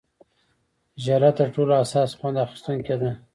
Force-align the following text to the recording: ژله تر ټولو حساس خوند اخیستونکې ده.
ژله 1.03 1.31
تر 1.37 1.47
ټولو 1.55 1.73
حساس 1.81 2.11
خوند 2.19 2.37
اخیستونکې 2.45 2.95
ده. 3.01 3.11